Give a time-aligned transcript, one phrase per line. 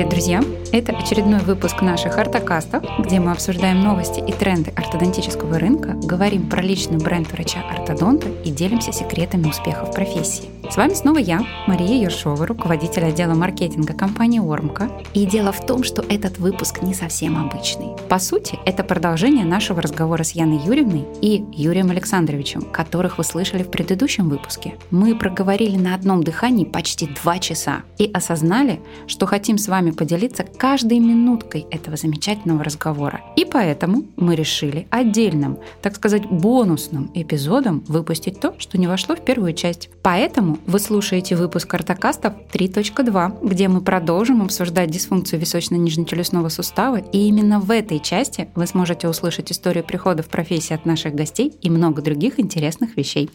[0.00, 0.42] Привет, друзья!
[0.72, 6.62] Это очередной выпуск наших ортокастов, где мы обсуждаем новости и тренды ортодонтического рынка, говорим про
[6.62, 10.48] личный бренд врача-ортодонта и делимся секретами успеха в профессии.
[10.70, 14.88] С вами снова я, Мария Ершова, руководитель отдела маркетинга компании Ормка.
[15.14, 17.96] И дело в том, что этот выпуск не совсем обычный.
[18.08, 23.64] По сути, это продолжение нашего разговора с Яной Юрьевной и Юрием Александровичем, которых вы слышали
[23.64, 24.74] в предыдущем выпуске.
[24.92, 30.44] Мы проговорили на одном дыхании почти два часа и осознали, что хотим с вами поделиться
[30.44, 33.20] каждой минуткой этого замечательного разговора.
[33.36, 39.20] И поэтому мы решили отдельным, так сказать, бонусным эпизодом выпустить то, что не вошло в
[39.20, 39.90] первую часть.
[40.02, 47.60] Поэтому вы слушаете выпуск Артокастов 3.2, где мы продолжим обсуждать дисфункцию височно-нижнечелюстного сустава, и именно
[47.60, 52.02] в этой части вы сможете услышать историю прихода в профессии от наших гостей и много
[52.02, 53.30] других интересных вещей.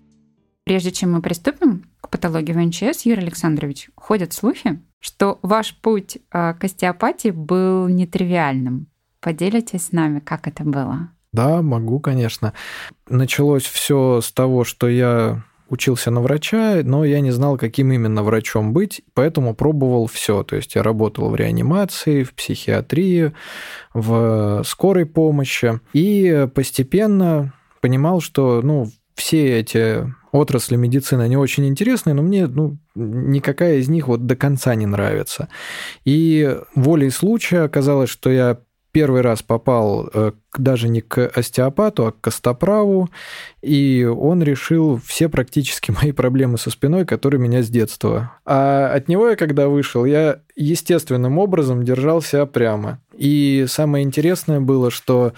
[0.66, 6.54] Прежде чем мы приступим к патологии ВНЧС, Юрий Александрович, ходят слухи, что ваш путь а,
[6.54, 8.88] к остеопатии был нетривиальным.
[9.22, 11.10] Поделитесь с нами, как это было?
[11.34, 12.54] Да, могу, конечно.
[13.10, 18.22] Началось все с того, что я учился на врача, но я не знал, каким именно
[18.22, 20.44] врачом быть, поэтому пробовал все.
[20.44, 23.34] То есть я работал в реанимации, в психиатрии,
[23.94, 25.80] в скорой помощи.
[25.94, 32.78] И постепенно понимал, что ну, все эти отрасли медицины, они очень интересные, но мне ну,
[32.96, 35.50] никакая из них вот до конца не нравится.
[36.04, 38.60] И волей случая оказалось, что я
[38.96, 43.10] первый раз попал э, даже не к остеопату, а к костоправу,
[43.62, 48.32] и он решил все практически мои проблемы со спиной, которые меня с детства.
[48.46, 53.02] А от него я, когда вышел, я естественным образом держался прямо.
[53.14, 55.34] И самое интересное было, что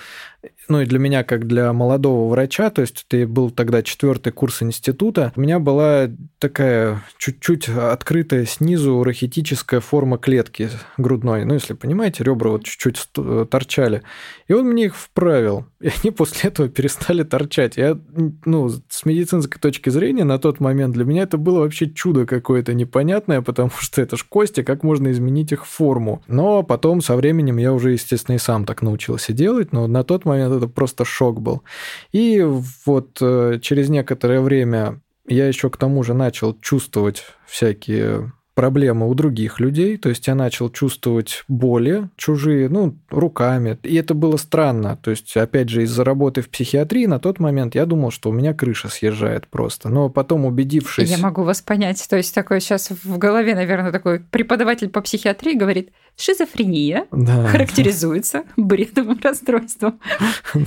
[0.70, 4.62] ну и для меня, как для молодого врача, то есть это был тогда четвертый курс
[4.62, 6.10] института, у меня была
[6.40, 11.46] такая чуть-чуть открытая снизу рахитическая форма клетки грудной.
[11.46, 13.10] Ну, если понимаете, ребра вот чуть-чуть
[13.50, 14.04] торчали.
[14.48, 15.66] И он мне их вправил.
[15.80, 17.78] И они после этого перестали торчать.
[17.78, 17.98] Я,
[18.46, 22.74] ну, с медицинской точки зрения на тот момент для меня это было вообще чудо какое-то
[22.74, 26.24] непонятное, потому что это ж кости, как можно изменить их форму.
[26.28, 30.26] Но потом со временем я уже, естественно, и сам так научился делать, но на тот
[30.26, 31.64] момент это просто шок был.
[32.12, 32.42] И
[32.86, 39.14] вот э, через некоторое время я еще к тому же начал чувствовать всякие проблемы у
[39.14, 44.98] других людей, то есть я начал чувствовать боли чужие, ну, руками, и это было странно,
[45.00, 48.34] то есть, опять же, из-за работы в психиатрии на тот момент я думал, что у
[48.34, 51.08] меня крыша съезжает просто, но потом убедившись...
[51.08, 55.54] Я могу вас понять, то есть такой сейчас в голове, наверное, такой преподаватель по психиатрии
[55.54, 57.48] говорит, шизофрения да.
[57.48, 60.00] характеризуется бредовым расстройством.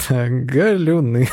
[0.09, 1.28] Да, галюны.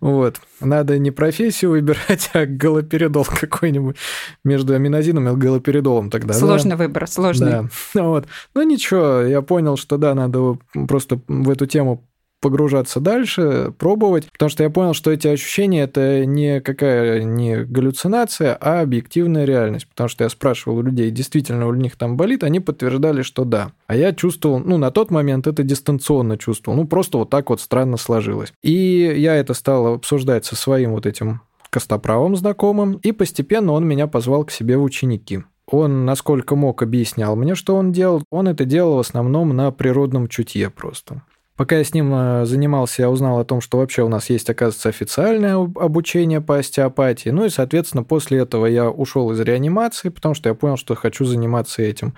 [0.00, 0.40] Вот.
[0.60, 3.96] Надо не профессию выбирать, а галоперидол какой-нибудь
[4.44, 6.34] между аминозином и галоперидолом тогда.
[6.34, 6.76] Сложный да?
[6.76, 7.50] выбор, сложный.
[7.50, 7.68] Да.
[7.94, 8.26] Вот.
[8.54, 12.04] Ну ничего, я понял, что да, надо просто в эту тему
[12.42, 18.58] погружаться дальше, пробовать, потому что я понял, что эти ощущения это не какая не галлюцинация,
[18.60, 22.60] а объективная реальность, потому что я спрашивал у людей, действительно у них там болит, они
[22.60, 23.72] подтверждали, что да.
[23.86, 27.60] А я чувствовал, ну, на тот момент это дистанционно чувствовал, ну, просто вот так вот
[27.60, 28.52] странно сложилось.
[28.62, 34.06] И я это стал обсуждать со своим вот этим костоправым знакомым, и постепенно он меня
[34.08, 35.44] позвал к себе в ученики.
[35.66, 38.22] Он, насколько мог, объяснял мне, что он делал.
[38.30, 41.22] Он это делал в основном на природном чутье просто.
[41.56, 44.48] Пока я с ним э, занимался, я узнал о том, что вообще у нас есть,
[44.48, 47.28] оказывается, официальное обучение по остеопатии.
[47.28, 51.26] Ну и, соответственно, после этого я ушел из реанимации, потому что я понял, что хочу
[51.26, 52.14] заниматься этим.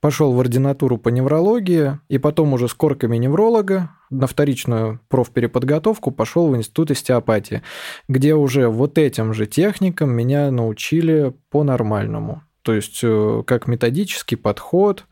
[0.00, 6.48] Пошел в ординатуру по неврологии, и потом уже с корками невролога на вторичную профпереподготовку пошел
[6.48, 7.62] в институт остеопатии,
[8.08, 12.42] где уже вот этим же техникам меня научили по-нормальному.
[12.62, 15.04] То есть э, как методический подход,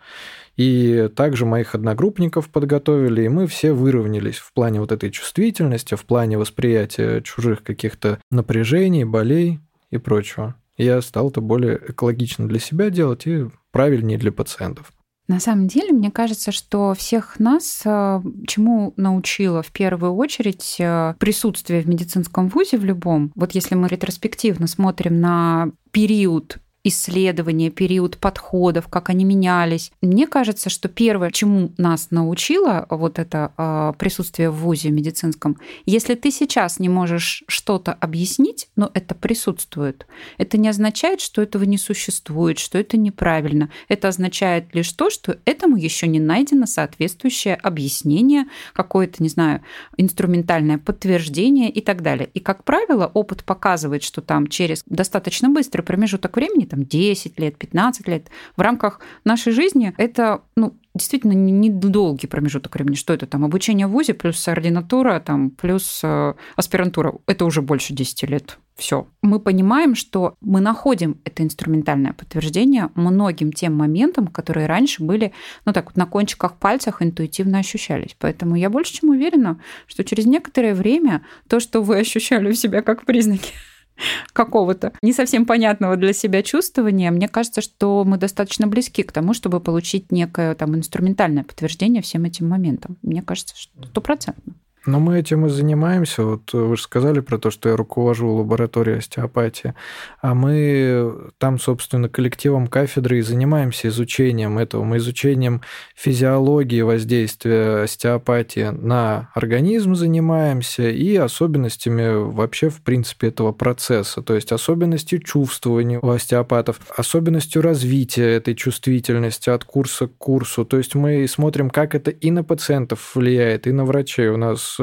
[0.59, 6.05] и также моих одногруппников подготовили, и мы все выровнялись в плане вот этой чувствительности, в
[6.05, 9.61] плане восприятия чужих каких-то напряжений, болей
[9.91, 10.57] и прочего.
[10.77, 14.93] Я стал это более экологично для себя делать и правильнее для пациентов.
[15.29, 21.15] На самом деле, мне кажется, что всех нас э, чему научило в первую очередь э,
[21.19, 23.31] присутствие в медицинском вузе в любом.
[23.37, 26.59] Вот если мы ретроспективно смотрим на период
[26.89, 29.93] исследования, период подходов, как они менялись.
[30.01, 36.15] Мне кажется, что первое, чему нас научило вот это э, присутствие в ВУЗе медицинском, если
[36.15, 40.07] ты сейчас не можешь что-то объяснить, но это присутствует,
[40.39, 43.71] это не означает, что этого не существует, что это неправильно.
[43.89, 49.63] Это означает лишь то, что этому еще не найдено соответствующее объяснение, какое-то, не знаю,
[49.97, 52.29] инструментальное подтверждение и так далее.
[52.35, 57.39] И, как правило, опыт показывает, что там через достаточно быстрый промежуток времени, там там 10
[57.39, 58.29] лет, 15 лет.
[58.57, 62.97] В рамках нашей жизни это, ну, действительно недолгий промежуток времени.
[62.97, 63.45] Что это там?
[63.45, 67.15] Обучение в ВУЗе плюс ординатура, там, плюс э, аспирантура.
[67.27, 68.59] Это уже больше 10 лет.
[68.77, 69.07] Все.
[69.23, 75.33] Мы понимаем, что мы находим это инструментальное подтверждение многим тем моментам, которые раньше были,
[75.65, 78.17] ну так вот, на кончиках пальцах интуитивно ощущались.
[78.19, 82.83] Поэтому я больше чем уверена, что через некоторое время то, что вы ощущали у себя
[82.83, 83.51] как признаки
[84.33, 89.35] какого-то не совсем понятного для себя чувствования, мне кажется, что мы достаточно близки к тому,
[89.35, 92.99] чтобы получить некое там инструментальное подтверждение всем этим моментам.
[93.03, 94.55] Мне кажется, что стопроцентно.
[94.89, 96.23] Но мы этим и занимаемся.
[96.23, 99.75] Вот вы же сказали про то, что я руковожу лабораторией остеопатии.
[100.23, 104.85] А мы там, собственно, коллективом кафедры и занимаемся изучением этого.
[104.85, 105.61] Мы изучением
[105.95, 114.23] физиологии воздействия остеопатии на организм занимаемся и особенностями вообще, в принципе, этого процесса.
[114.23, 120.65] То есть особенностью чувствования у остеопатов, особенностью развития этой чувствительности от курса к курсу.
[120.65, 124.29] То есть мы смотрим, как это и на пациентов влияет, и на врачей.
[124.29, 124.78] У нас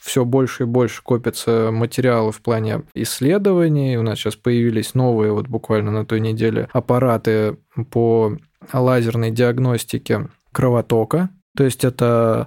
[0.00, 3.96] Все больше и больше копятся материалы в плане исследований.
[3.96, 7.56] У нас сейчас появились новые, вот буквально на той неделе, аппараты
[7.90, 8.36] по
[8.72, 11.30] лазерной диагностике кровотока.
[11.56, 12.46] То есть это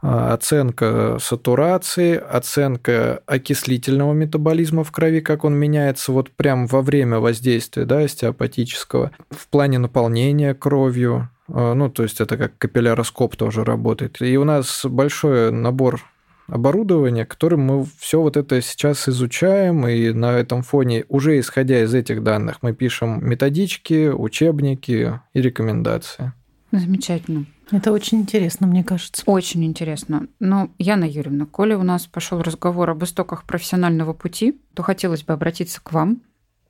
[0.00, 7.18] а, оценка сатурации, оценка окислительного метаболизма в крови, как он меняется вот прям во время
[7.18, 13.64] воздействия да, остеопатического, в плане наполнения кровью, а, ну, то есть это как капилляроскоп тоже
[13.64, 14.20] работает.
[14.22, 16.04] И у нас большой набор
[16.48, 21.94] оборудование, которым мы все вот это сейчас изучаем, и на этом фоне, уже исходя из
[21.94, 26.32] этих данных, мы пишем методички, учебники и рекомендации.
[26.72, 27.46] Замечательно.
[27.70, 29.22] Это очень интересно, мне кажется.
[29.26, 30.26] Очень интересно.
[30.40, 35.34] Но, Яна Юрьевна, коли у нас пошел разговор об истоках профессионального пути, то хотелось бы
[35.34, 36.22] обратиться к вам.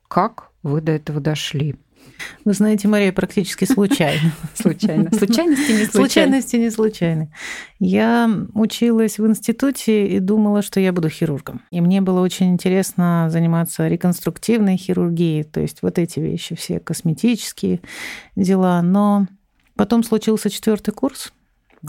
[0.07, 1.75] Как вы до этого дошли?
[2.45, 4.31] Вы знаете, Мария, практически случайно.
[4.55, 5.09] Случайно.
[5.11, 5.89] Случайности не случайны.
[5.91, 7.33] Случайности не случайны.
[7.79, 11.61] Я училась в институте и думала, что я буду хирургом.
[11.71, 17.81] И мне было очень интересно заниматься реконструктивной хирургией, то есть вот эти вещи, все косметические
[18.35, 18.81] дела.
[18.81, 19.27] Но
[19.75, 21.33] потом случился четвертый курс,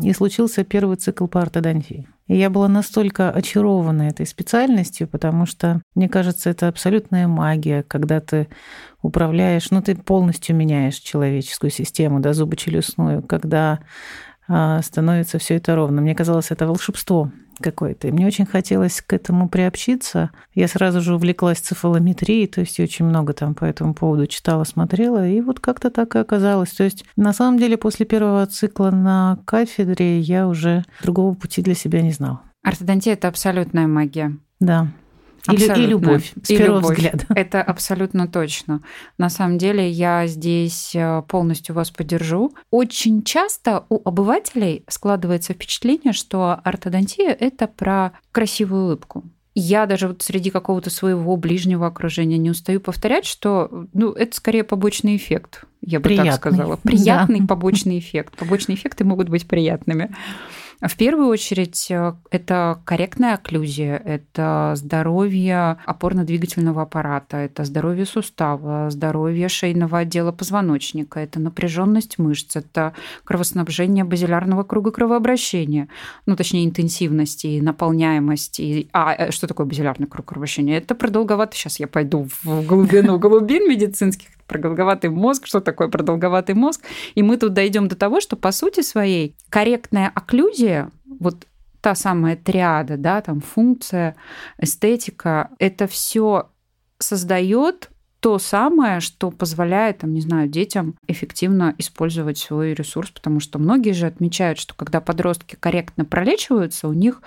[0.01, 2.09] и случился первый цикл по ортодонтии.
[2.27, 8.21] И я была настолько очарована этой специальностью, потому что, мне кажется, это абсолютная магия, когда
[8.21, 8.49] ты
[9.03, 13.81] управляешь, ну, ты полностью меняешь человеческую систему, да, зубочелюстную, когда
[14.47, 16.01] а, становится все это ровно.
[16.03, 18.09] Мне казалось, это волшебство какое-то.
[18.09, 20.31] И мне очень хотелось к этому приобщиться.
[20.55, 24.65] Я сразу же увлеклась цифалометрией, то есть я очень много там по этому поводу читала,
[24.65, 26.71] смотрела, и вот как-то так и оказалось.
[26.71, 31.75] То есть на самом деле после первого цикла на кафедре я уже другого пути для
[31.75, 32.41] себя не знала.
[32.63, 34.37] Ортодонтия– это абсолютная магия.
[34.61, 34.89] Да.
[35.47, 35.83] Абсолютно.
[35.83, 36.97] И, любовь с и первого любовь.
[36.99, 37.27] взгляда.
[37.35, 38.83] Это абсолютно точно.
[39.19, 42.53] На самом деле я здесь э, полностью вас поддержу.
[42.71, 49.25] Очень часто у обывателей складывается впечатление, что ортодонтия– это про красивую улыбку.
[49.55, 54.63] Я даже вот среди какого-то своего ближнего окружения не устаю повторять, что ну, это скорее
[54.63, 56.31] побочный эффект, я бы приятный.
[56.31, 56.77] так сказала.
[56.77, 57.47] Приятный да.
[57.47, 58.37] побочный эффект.
[58.37, 60.15] Побочные эффекты могут быть приятными.
[60.81, 69.51] В первую очередь, э, это корректная окклюзия, это здоровье опорно-двигательного аппарата, это здоровье сустава, здоровье
[69.51, 72.95] шейного отдела позвоночника, это напряженность мышц, это
[73.25, 75.89] кровоснабжение базилярного круга кровообращения,
[76.25, 78.89] ну, точнее, интенсивности, наполняемости.
[78.95, 80.79] А э, что такое базилярный круг кровообращения?
[80.79, 81.57] Это продолговато.
[81.57, 86.83] Сейчас я пойду в глубину глубин медицинских продолговатый мозг, что такое продолговатый мозг.
[87.15, 90.91] И мы тут дойдем до того, что по сути своей корректная окклюзия,
[91.21, 91.47] вот
[91.81, 94.17] та самая триада, да, там функция,
[94.59, 96.51] эстетика, это все
[96.99, 103.59] создает то самое, что позволяет, там, не знаю, детям эффективно использовать свой ресурс, потому что
[103.59, 107.23] многие же отмечают, что когда подростки корректно пролечиваются, у них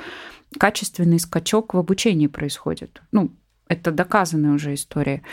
[0.59, 3.01] качественный скачок в обучении происходит.
[3.11, 3.31] Ну,
[3.67, 5.23] это доказанная уже история.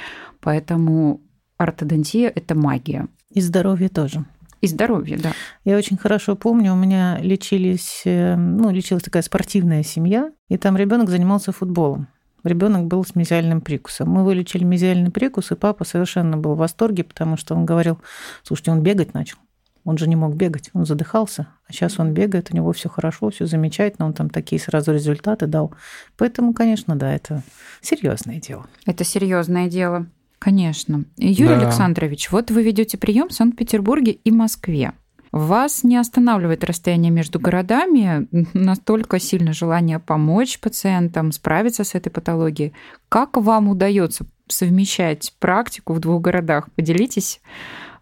[0.41, 1.21] Поэтому
[1.61, 3.07] ортодонтия– это магия.
[3.31, 4.25] И здоровье тоже.
[4.63, 5.33] И здоровье, да.
[5.65, 10.77] Я очень хорошо помню, у меня лечились, э, ну, лечилась такая спортивная семья, и там
[10.77, 12.09] ребенок занимался футболом.
[12.45, 14.09] Ребенок был с мезиальным прикусом.
[14.09, 17.99] Мы вылечили мезиальный прикус, и папа совершенно был в восторге, потому что он говорил,
[18.43, 19.39] слушайте, он бегать начал.
[19.85, 23.31] Он же не мог бегать, он задыхался, а сейчас он бегает, у него все хорошо,
[23.31, 25.75] все замечательно, он там такие сразу результаты дал.
[26.19, 27.43] Поэтому, конечно, да, это
[27.81, 28.67] серьезное дело.
[28.85, 30.07] Это серьезное дело.
[30.41, 31.05] Конечно.
[31.19, 31.67] Юрий да.
[31.67, 34.95] Александрович, вот вы ведете прием в Санкт-Петербурге и Москве.
[35.33, 42.73] Вас не останавливает расстояние между городами, настолько сильно желание помочь пациентам, справиться с этой патологией.
[43.09, 46.73] Как вам удается совмещать практику в двух городах?
[46.75, 47.41] Поделитесь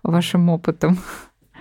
[0.02, 0.98] вашим опытом.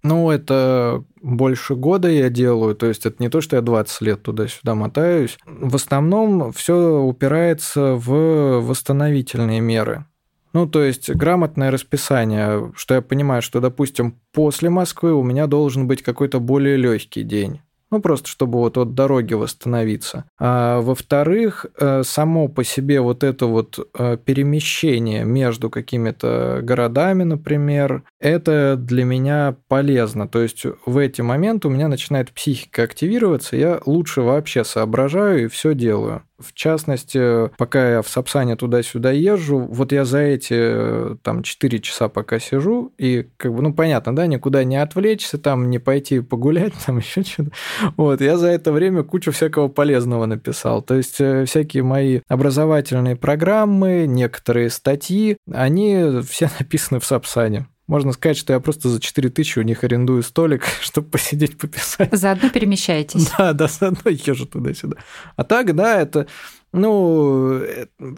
[0.04, 4.22] Ну, это больше года я делаю, то есть это не то, что я 20 лет
[4.22, 5.38] туда-сюда мотаюсь.
[5.46, 10.06] В основном все упирается в восстановительные меры.
[10.54, 15.88] Ну, то есть грамотное расписание, что я понимаю, что, допустим, после Москвы у меня должен
[15.88, 17.62] быть какой-то более легкий день.
[17.90, 20.26] Ну, просто чтобы вот от дороги восстановиться.
[20.38, 28.04] А во-вторых, э, само по себе вот это вот э, перемещение между какими-то городами, например,
[28.20, 30.28] это для меня полезно.
[30.28, 35.48] То есть в эти моменты у меня начинает психика активироваться, я лучше вообще соображаю и
[35.48, 36.24] все делаю.
[36.40, 42.10] В частности, пока я в Сапсане туда-сюда езжу, вот я за эти там 4 часа
[42.10, 46.74] пока сижу, и как бы, ну, понятно, да, никуда не отвлечься, там не пойти погулять,
[46.86, 47.52] там еще что-то.
[47.96, 50.82] Вот, я за это время кучу всякого полезного написал.
[50.82, 57.68] То есть э, всякие мои образовательные программы, некоторые статьи, они все написаны в Сапсане.
[57.88, 62.10] Можно сказать, что я просто за 4 тысячи у них арендую столик, чтобы посидеть, пописать.
[62.12, 63.32] Заодно перемещаетесь.
[63.38, 64.98] Да, да, заодно езжу туда-сюда.
[65.36, 66.28] А так, да, это
[66.74, 67.62] ну,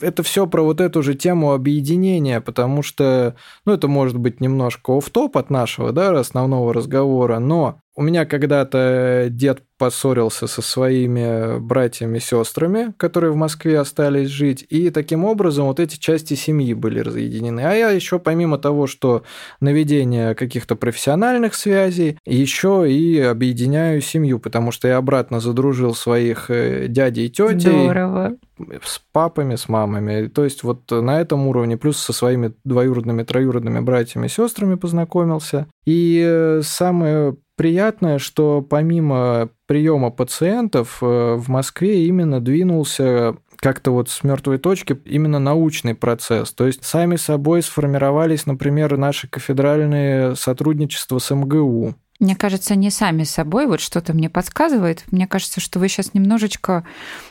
[0.01, 3.35] это все про вот эту же тему объединения, потому что,
[3.65, 8.25] ну, это может быть немножко оф топ от нашего, да, основного разговора, но у меня
[8.25, 15.25] когда-то дед поссорился со своими братьями и сестрами, которые в Москве остались жить, и таким
[15.25, 17.59] образом вот эти части семьи были разъединены.
[17.59, 19.23] А я еще помимо того, что
[19.59, 26.87] наведение каких-то профессиональных связей, еще и объединяю семью, потому что я обратно задружил своих э,
[26.87, 27.83] дядей и тетей.
[27.83, 28.37] Здорово.
[28.81, 30.27] С папами, с мамами.
[30.27, 35.67] То есть вот на этом уровне, плюс со своими двоюродными, троюродными братьями и сестрами познакомился.
[35.85, 44.09] И э, самое приятное, что помимо приема пациентов э, в Москве именно двинулся как-то вот
[44.09, 46.53] с мертвой точки именно научный процесс.
[46.53, 51.95] То есть сами собой сформировались, например, наши кафедральные сотрудничества с МГУ.
[52.19, 55.05] Мне кажется, не сами собой, вот что-то мне подсказывает.
[55.09, 56.85] Мне кажется, что вы сейчас немножечко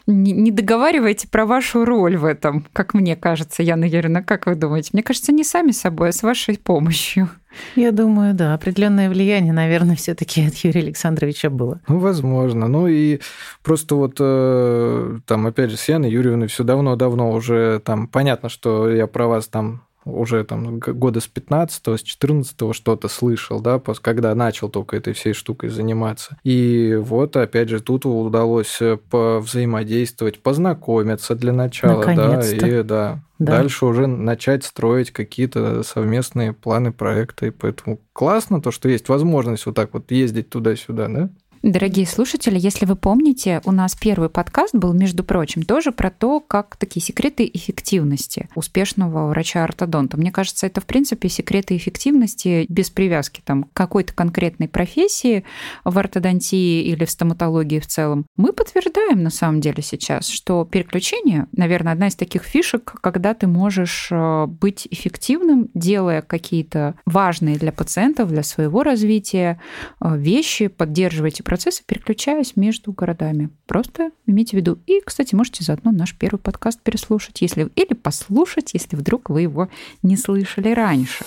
[0.06, 4.90] не договариваете про вашу роль в этом, как мне кажется, Яна Юрьевна, как вы думаете?
[4.94, 7.28] Мне кажется, не сами собой, а с вашей помощью.
[7.76, 11.80] Я думаю, да, определенное влияние, наверное, все-таки от Юрия Александровича было.
[11.88, 12.68] Ну, возможно.
[12.68, 13.20] Ну и
[13.62, 18.90] просто вот э, там, опять же, с Яной Юрьевной все давно-давно уже там понятно, что
[18.90, 24.34] я про вас там уже там года с 15 с 14 что-то слышал, да, когда
[24.34, 26.38] начал только этой всей штукой заниматься.
[26.44, 33.58] И вот, опять же, тут удалось э, взаимодействовать, познакомиться для начала, да, и да, да.
[33.58, 37.46] Дальше уже начать строить какие-то совместные планы проекта.
[37.46, 41.30] И поэтому классно то, что есть возможность вот так вот ездить туда-сюда, да?
[41.62, 46.38] Дорогие слушатели, если вы помните, у нас первый подкаст был, между прочим, тоже про то,
[46.38, 50.16] как такие секреты эффективности успешного врача-ортодонта.
[50.16, 55.44] Мне кажется, это, в принципе, секреты эффективности без привязки там, к какой-то конкретной профессии
[55.84, 58.26] в ортодонтии или в стоматологии в целом.
[58.36, 63.48] Мы подтверждаем, на самом деле, сейчас, что переключение, наверное, одна из таких фишек, когда ты
[63.48, 69.60] можешь э, быть эффективным, делая какие-то важные для пациентов, для своего развития
[70.00, 73.50] э, вещи, поддерживать процессы, переключаясь между городами.
[73.66, 74.78] Просто имейте в виду.
[74.86, 79.68] И, кстати, можете заодно наш первый подкаст переслушать, если или послушать, если вдруг вы его
[80.04, 81.24] не слышали раньше.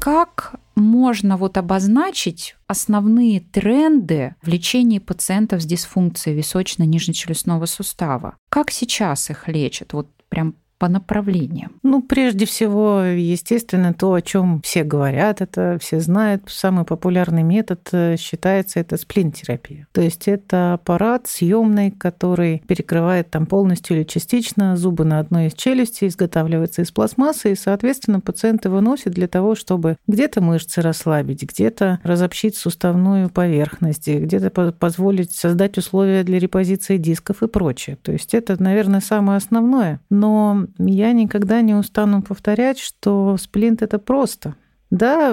[0.00, 8.38] Как можно вот обозначить основные тренды в лечении пациентов с дисфункцией височно-нижнечелюстного сустава?
[8.48, 9.92] Как сейчас их лечат?
[9.92, 10.54] Вот прям
[10.84, 11.72] по направлениям?
[11.82, 16.42] Ну, прежде всего, естественно, то, о чем все говорят, это все знают.
[16.46, 19.86] Самый популярный метод э, считается это сплин-терапия.
[19.92, 25.54] То есть это аппарат съемный, который перекрывает там полностью или частично зубы на одной из
[25.54, 31.44] челюстей, изготавливается из пластмассы, и, соответственно, пациент его носит для того, чтобы где-то мышцы расслабить,
[31.44, 37.96] где-то разобщить суставную поверхность, где-то позволить создать условия для репозиции дисков и прочее.
[38.02, 40.00] То есть это, наверное, самое основное.
[40.10, 44.56] Но я никогда не устану повторять, что сплинт это просто.
[44.90, 45.32] Да,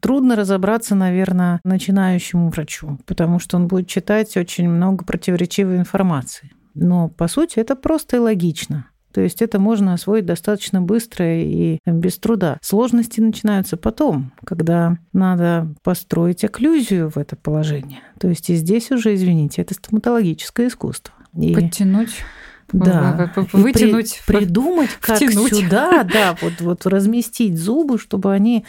[0.00, 6.52] трудно разобраться, наверное, начинающему врачу, потому что он будет читать очень много противоречивой информации.
[6.74, 8.86] Но, по сути, это просто и логично.
[9.12, 12.58] То есть это можно освоить достаточно быстро и без труда.
[12.62, 18.00] Сложности начинаются потом, когда надо построить окклюзию в это положение.
[18.18, 21.14] То есть и здесь уже, извините, это стоматологическое искусство.
[21.38, 21.54] И...
[21.54, 22.24] Подтянуть
[22.72, 23.30] да.
[23.52, 25.54] вытянуть, при, придумать, как втянуть.
[25.54, 28.64] сюда, да, вот, вот разместить зубы, чтобы они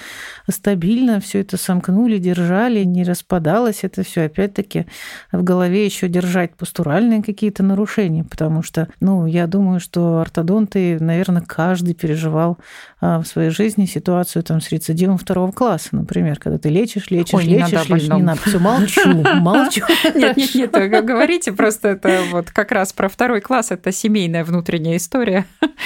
[0.49, 4.23] стабильно все это сомкнули, держали, не распадалось это все.
[4.23, 4.85] Опять-таки
[5.31, 11.41] в голове еще держать постуральные какие-то нарушения, потому что, ну, я думаю, что ортодонты, наверное,
[11.41, 12.57] каждый переживал
[13.01, 17.33] а, в своей жизни ситуацию там с рецидивом второго класса, например, когда ты лечишь, лечишь,
[17.33, 19.81] Ой, лечишь, не надо лечишь, не надо, все молчу, молчу.
[20.15, 24.97] Нет, нет, нет, говорите просто это вот как раз про второй класс, это семейная внутренняя
[24.97, 25.45] история.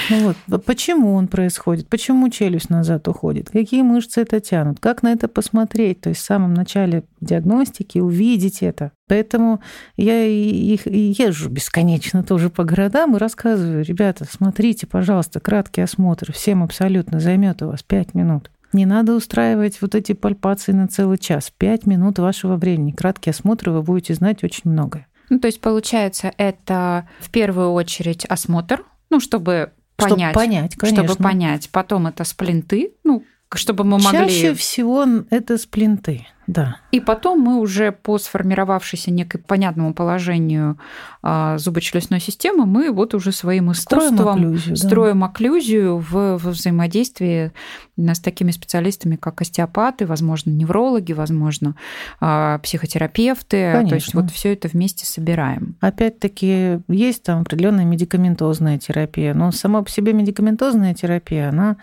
[0.10, 1.88] Ну вот, почему он происходит?
[1.88, 3.50] Почему челюсть назад уходит?
[3.50, 4.80] Какие мышцы это тянут?
[4.80, 6.02] Как на это посмотреть?
[6.02, 8.92] То есть в самом начале диагностики увидеть это.
[9.08, 9.62] Поэтому
[9.98, 16.64] я их езжу бесконечно тоже по городам и рассказываю, ребята, смотрите, пожалуйста, краткий осмотр, всем
[16.64, 18.52] абсолютно займет у вас 5 минут.
[18.72, 21.52] Не надо устраивать вот эти пальпации на целый час.
[21.58, 22.92] Пять минут вашего времени.
[22.92, 25.08] Краткий осмотр, вы будете знать очень многое.
[25.30, 30.32] Ну, то есть, получается, это в первую очередь осмотр, ну, чтобы понять.
[30.32, 31.04] Чтобы понять, конечно.
[31.04, 31.70] Чтобы понять.
[31.72, 34.20] Потом это сплинты, ну, чтобы мы могли...
[34.20, 36.28] Чаще всего это сплинты.
[36.48, 36.78] Да.
[36.92, 40.80] И потом мы уже по сформировавшейся некой понятному положению
[41.22, 45.26] зубочелюстной системы, мы вот уже своим искусством строим окклюзию, строим да.
[45.26, 47.52] окклюзию в, в взаимодействии
[47.98, 51.76] с такими специалистами, как остеопаты, возможно, неврологи, возможно,
[52.20, 53.72] а, психотерапевты.
[53.74, 53.90] Конечно.
[53.90, 55.76] То есть вот все это вместе собираем.
[55.82, 61.78] Опять-таки есть там определенная медикаментозная терапия, но сама по себе медикаментозная терапия, она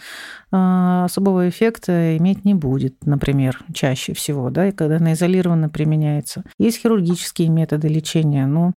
[0.50, 6.44] а, особого эффекта иметь не будет, например, чаще всего да, и когда она изолированно применяется.
[6.58, 8.72] Есть хирургические методы лечения, но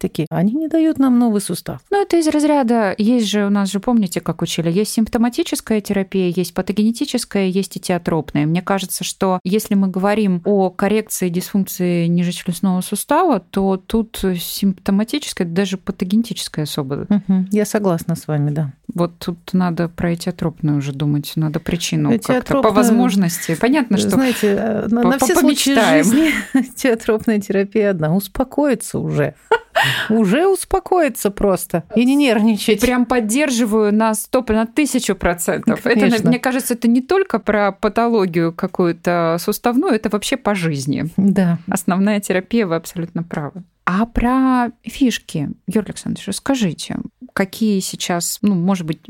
[0.00, 1.80] опять-таки они не дают нам новый сустав.
[1.90, 6.32] Ну, это из разряда, есть же у нас же, помните, как учили, есть симптоматическая терапия,
[6.34, 8.46] есть патогенетическая, есть и теотропная.
[8.46, 15.76] Мне кажется, что если мы говорим о коррекции дисфункции нижечелюстного сустава, то тут симптоматическая, даже
[15.76, 17.06] патогенетическая особо.
[17.08, 18.72] Угу, я согласна с вами, да.
[18.94, 23.56] Вот тут надо про этиотропную уже думать, надо причину как-то по возможности.
[23.60, 26.32] Понятно, что знаете, э, на, на все случаи жизни
[26.76, 28.14] теотропная терапия одна.
[28.14, 29.34] Успокоиться уже.
[30.08, 32.80] Уже успокоиться просто и не нервничать.
[32.80, 35.86] Прям поддерживаю на стоп, на тысячу процентов.
[35.86, 41.06] Это, мне кажется, это не только про патологию какую-то суставную, это вообще по жизни.
[41.16, 41.58] Да.
[41.68, 43.62] Основная терапия, вы абсолютно правы.
[43.84, 46.98] А про фишки, Юрий Александрович, расскажите,
[47.32, 49.00] какие сейчас, ну, может быть,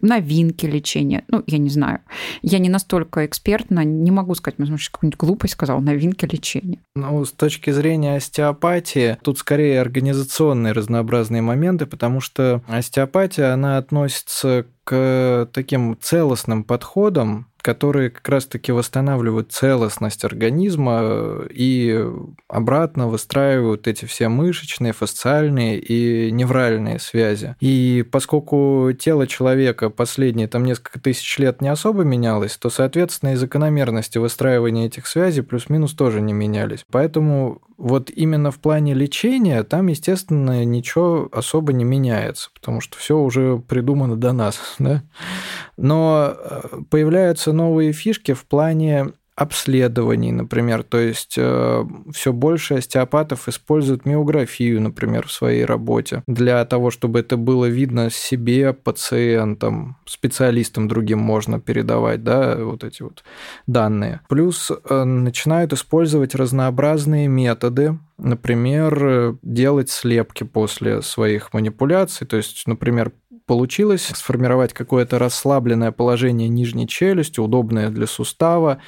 [0.00, 1.24] новинки лечения.
[1.28, 2.00] Ну, я не знаю.
[2.42, 6.78] Я не настолько экспертна, не могу сказать, может, какую-нибудь глупость сказал, новинки лечения.
[6.94, 14.66] Ну, с точки зрения остеопатии, тут скорее организационные разнообразные моменты, потому что остеопатия, она относится
[14.88, 22.06] к таким целостным подходам, которые как раз-таки восстанавливают целостность организма э, и
[22.48, 27.54] обратно выстраивают эти все мышечные, фасциальные и невральные связи.
[27.60, 33.36] И поскольку тело человека последние там несколько тысяч лет не особо менялось, то, соответственно, и
[33.36, 36.86] закономерности выстраивания этих связей плюс-минус тоже не менялись.
[36.90, 43.16] Поэтому вот именно в плане лечения там, естественно, ничего особо не меняется, потому что все
[43.16, 45.02] уже придумано до нас, да?
[45.76, 46.60] Но э,
[46.90, 50.82] появляются новые фишки в плане обследований, например.
[50.82, 57.20] То есть э, все больше остеопатов используют миографию, например, в своей работе для того, чтобы
[57.20, 63.22] это было видно себе, пациентам, специалистам другим можно передавать, да, вот эти вот
[63.68, 64.22] данные.
[64.28, 73.12] Плюс э, начинают использовать разнообразные методы, например, делать слепки после своих манипуляций, то есть, например,
[73.48, 78.78] получилось сформировать какое-то расслабленное положение нижней челюсти, удобное для сустава,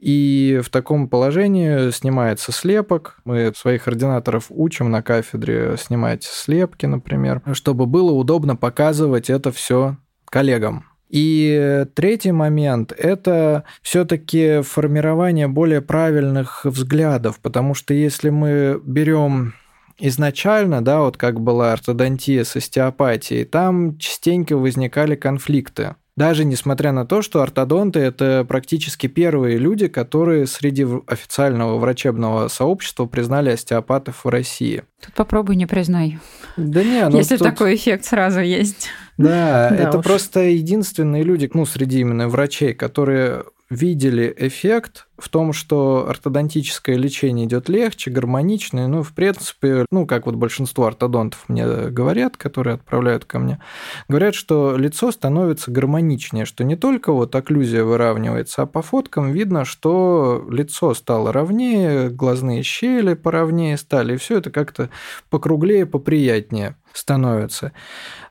[0.00, 3.20] и в таком положении снимается слепок.
[3.24, 9.96] Мы своих ординаторов учим на кафедре снимать слепки, например, чтобы было удобно показывать это все
[10.24, 10.84] коллегам.
[11.08, 19.54] И третий момент– это все-таки формирование более правильных взглядов, потому что если мы берем
[19.98, 25.96] изначально, да, вот как была ортодонтия с остеопатией, там частенько возникали конфликты.
[26.18, 33.06] Даже несмотря на то, что ортодонты– это практически первые люди, которые среди официального врачебного сообщества
[33.06, 34.82] признали остеопатов в России.
[35.00, 36.18] Тут попробуй не признай.
[36.56, 37.46] Да не, ну Если тут...
[37.46, 38.88] такой эффект сразу есть.
[39.16, 46.06] Да, это просто единственные люди, ну, среди именно врачей, которые видели эффект в том, что
[46.08, 48.86] ортодонтическое лечение идет легче, гармоничнее.
[48.86, 53.60] Ну, в принципе, ну, как вот большинство ортодонтов мне говорят, которые отправляют ко мне,
[54.08, 59.64] говорят, что лицо становится гармоничнее, что не только вот окклюзия выравнивается, а по фоткам видно,
[59.64, 64.88] что лицо стало ровнее, глазные щели поровнее стали, и все это как-то
[65.30, 66.76] покруглее, поприятнее.
[66.92, 67.72] Становятся.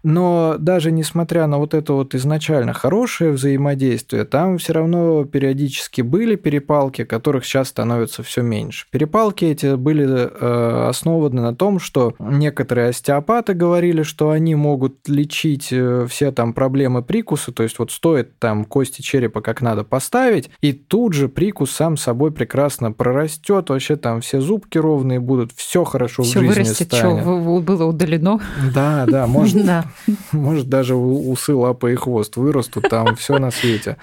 [0.03, 6.35] Но даже несмотря на вот это вот изначально хорошее взаимодействие, там все равно периодически были
[6.35, 8.85] перепалки, которых сейчас становится все меньше.
[8.91, 15.69] Перепалки эти были э, основаны на том, что некоторые остеопаты говорили, что они могут лечить
[15.71, 20.49] э, все там проблемы прикуса, то есть вот стоит там кости черепа как надо поставить,
[20.61, 25.83] и тут же прикус сам собой прекрасно прорастет, вообще там все зубки ровные будут, все
[25.83, 27.21] хорошо все в жизни вырастет, станет.
[27.21, 28.39] что было удалено.
[28.73, 29.57] Да, да, может,
[30.31, 33.97] может даже усы, лапы и хвост вырастут, там все на свете.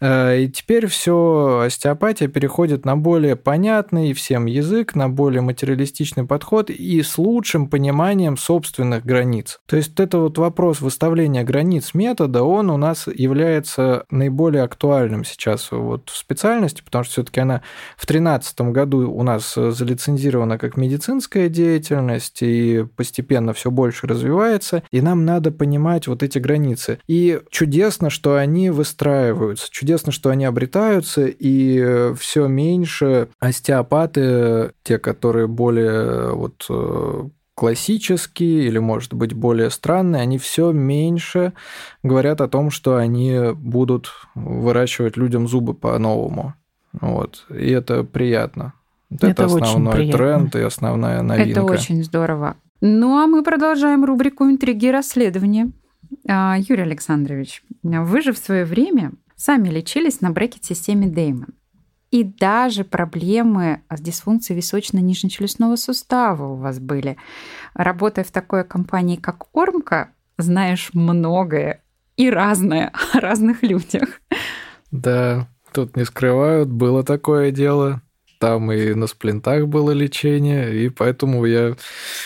[0.00, 6.70] Э, и теперь все остеопатия переходит на более понятный всем язык, на более материалистичный подход
[6.70, 9.60] и с лучшим пониманием собственных границ.
[9.66, 15.70] То есть это вот вопрос выставления границ метода, он у нас является наиболее актуальным сейчас
[15.70, 17.62] вот в специальности, потому что все-таки она
[17.96, 25.00] в 2013 году у нас залицензирована как медицинская деятельность и постепенно все больше развивается, и
[25.00, 26.98] нам надо понимать вот эти границы.
[27.06, 35.46] И чудесно, что они выстраиваются, чудесно, что они обретаются, и все меньше остеопаты, те, которые
[35.46, 41.54] более вот э, классические или, может быть, более странные, они все меньше
[42.02, 46.54] говорят о том, что они будут выращивать людям зубы по-новому.
[46.92, 47.46] Вот.
[47.50, 48.74] И это приятно.
[49.10, 51.60] это, это основной тренд и основная новинка.
[51.60, 52.56] Это очень здорово.
[52.80, 55.72] Ну а мы продолжаем рубрику «Интриги и расследования».
[56.28, 61.54] А, Юрий Александрович, вы же в свое время сами лечились на брекет-системе Деймон.
[62.10, 67.16] И даже проблемы с дисфункцией височно-нижнечелюстного сустава у вас были.
[67.74, 71.82] Работая в такой компании, как Ормка, знаешь многое
[72.16, 74.20] и разное о разных людях.
[74.90, 78.02] Да, тут не скрывают, было такое дело
[78.38, 81.76] там и на сплинтах было лечение, и поэтому я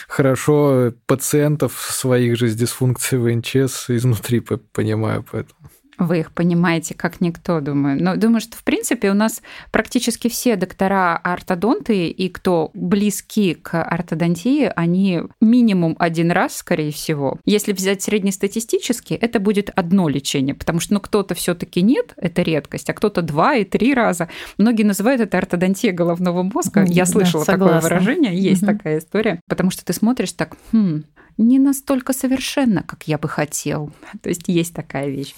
[0.09, 4.41] хорошо пациентов своих же с дисфункцией ВНЧС изнутри
[4.73, 5.71] понимаю, поэтому.
[6.01, 8.03] Вы их понимаете как никто, думаю.
[8.03, 13.83] Но думаю, что в принципе у нас практически все доктора ортодонты и кто близки к
[13.83, 17.39] ортодонтии, они минимум один раз, скорее всего.
[17.45, 22.41] Если взять среднестатистически, это будет одно лечение, потому что ну, кто-то все таки нет, это
[22.41, 24.31] редкость, а кто-то два и три раза.
[24.57, 26.83] Многие называют это ортодонтия головного мозга.
[26.89, 28.73] Я слышала да, такое выражение, есть угу.
[28.73, 31.05] такая история, потому что ты смотришь так, хм,
[31.37, 33.93] не настолько совершенно, как я бы хотел.
[34.23, 35.35] То есть есть такая вещь.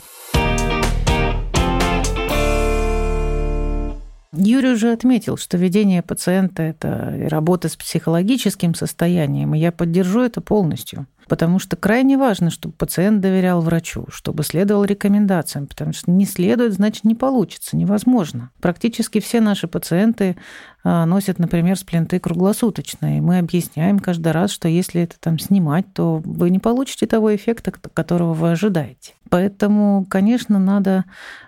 [4.34, 10.40] Юрий уже отметил, что ведение пациента– это работа с психологическим состоянием, и я поддержу это
[10.40, 11.06] полностью.
[11.28, 16.74] Потому что крайне важно, чтобы пациент доверял врачу, чтобы следовал рекомендациям, потому что не следует,
[16.74, 18.50] значит, не получится, невозможно.
[18.60, 20.36] Практически все наши пациенты
[20.84, 23.22] а, носят, например, сплинты круглосуточные.
[23.22, 27.70] Мы объясняем каждый раз, что если это там снимать, то вы не получите того эффекта,
[27.70, 29.14] которого вы ожидаете.
[29.30, 31.04] Поэтому, конечно, надо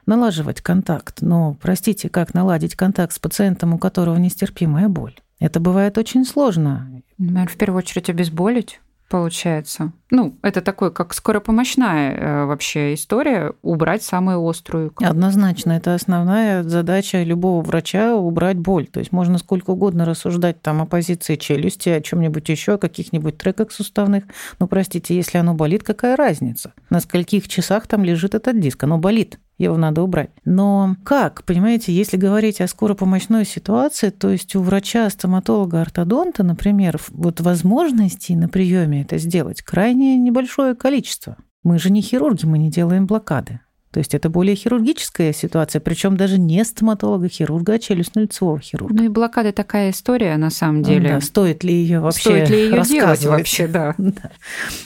[0.06, 1.20] налаживать контакт.
[1.20, 5.14] Но, простите, как наладить контакт с пациентом, у которого нестерпимая боль?
[5.40, 7.02] Это бывает очень сложно.
[7.18, 9.92] Наверное, в первую очередь обезболить получается.
[10.10, 14.92] Ну, это такой, как скоропомощная э, вообще история, убрать самую острую.
[14.96, 18.86] Однозначно, это основная задача любого врача– убрать боль.
[18.86, 22.78] То есть можно сколько угодно рассуждать там о позиции челюсти, о чем нибудь еще, о
[22.78, 24.24] каких-нибудь треках суставных.
[24.58, 26.72] Но, простите, если оно болит, какая разница?
[26.90, 28.84] На скольких часах там лежит этот диск?
[28.84, 30.30] Оно болит его надо убрать.
[30.44, 37.00] Но как, понимаете, если говорить о скоропомощной ситуации, то есть у врача, стоматолога, ортодонта, например,
[37.10, 41.36] вот возможностей на приеме это сделать крайне небольшое количество.
[41.62, 43.60] Мы же не хирурги, мы не делаем блокады.
[43.94, 48.92] То есть это более хирургическая ситуация, причем даже не стоматолога, хирурга, а челюстно-лицевого хирурга.
[48.92, 51.10] Ну и блокада такая история на самом деле.
[51.10, 53.94] Да, стоит ли ее вообще Стоит ли ее делать вообще, да.
[53.98, 54.32] да.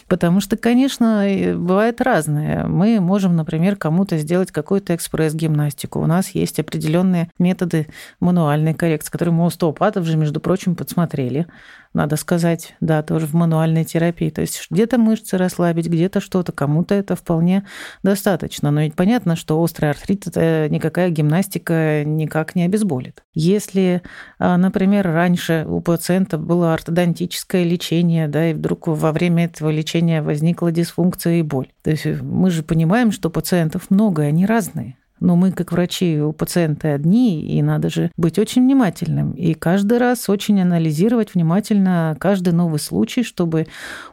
[0.09, 2.67] Потому что, конечно, бывает разное.
[2.67, 6.01] Мы можем, например, кому-то сделать какую-то экспресс-гимнастику.
[6.01, 7.87] У нас есть определенные методы
[8.21, 11.47] мануальной коррекции, которые мы у остеопатов же, между прочим, подсмотрели
[11.95, 14.31] надо сказать, да, тоже в мануальной терапии.
[14.31, 17.65] То есть где-то мышцы расслабить, где-то что-то, кому-то это вполне
[18.03, 18.71] достаточно.
[18.71, 23.25] Но ведь понятно, что острый артрит это никакая гимнастика никак не обезболит.
[23.35, 24.03] Если,
[24.39, 30.23] а, например, раньше у пациента было ортодонтическое лечение, да, и вдруг во время этого лечения
[30.23, 31.69] возникла дисфункция и боль.
[31.83, 36.21] То есть мы же понимаем, что пациентов много, и они разные Но мы, как врачи,
[36.21, 39.33] у пациента одни, и надо же быть очень внимательным.
[39.33, 43.67] И каждый раз очень анализировать внимательно каждый новый случай, чтобы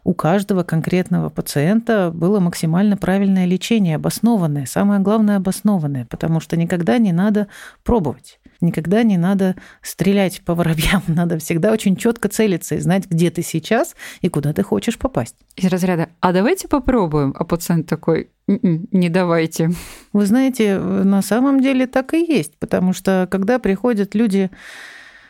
[0.03, 4.65] у каждого конкретного пациента было максимально правильное лечение, обоснованное.
[4.65, 7.47] Самое главное, обоснованное, потому что никогда не надо
[7.83, 8.39] пробовать.
[8.61, 13.41] Никогда не надо стрелять по воробьям, надо всегда очень четко целиться и знать, где ты
[13.41, 15.35] сейчас и куда ты хочешь попасть.
[15.55, 19.71] Из разряда «а давайте попробуем», а пациент такой «М-м, «не давайте».
[20.13, 24.49] Вы знаете, на самом деле так и есть, потому что когда приходят люди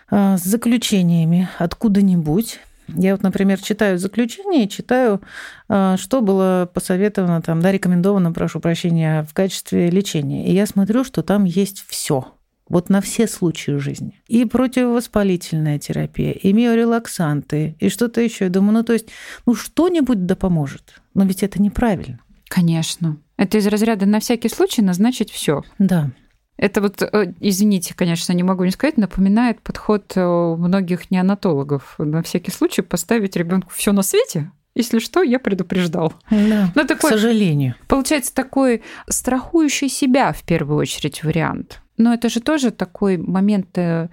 [0.10, 5.22] а, с заключениями откуда-нибудь, я вот, например, читаю заключение, читаю,
[5.68, 10.48] а, что было посоветовано, там, да, рекомендовано, прошу прощения, в качестве лечения.
[10.48, 12.28] И я смотрю, что там есть все.
[12.68, 14.22] Вот на все случаи жизни.
[14.28, 18.46] И противовоспалительная терапия, и миорелаксанты, и что-то еще.
[18.46, 19.10] Я думаю, ну то есть,
[19.46, 21.02] ну что-нибудь да поможет.
[21.14, 22.20] Но ведь это неправильно.
[22.56, 23.18] Конечно.
[23.36, 25.64] Это из разряда на всякий случай назначить все.
[25.78, 26.12] Да.
[26.56, 31.96] Это вот, э, извините, конечно, не могу не сказать, напоминает подход э, многих неонатологов.
[31.98, 36.14] На всякий случай поставить ребенку все на свете, если что, я предупреждал.
[36.30, 37.76] Да, Но такой, к сожалению.
[37.90, 41.82] Получается такой страхующий себя в первую очередь вариант.
[41.98, 44.08] Но это же тоже такой момент э,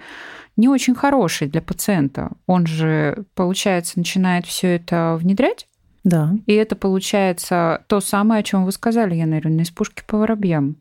[0.57, 2.33] не очень хороший для пациента.
[2.47, 5.69] Он же, получается, начинает все это внедрять.
[6.05, 6.33] Да.
[6.47, 10.77] И это получается то самое, о чем вы сказали, Яна Юрьевна, из пушки по воробьям.